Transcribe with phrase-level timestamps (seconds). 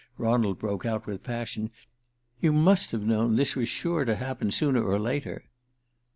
[0.17, 1.69] Ronald broke out with passion.
[2.41, 5.43] "You must have known this was sure to happen sooner or later."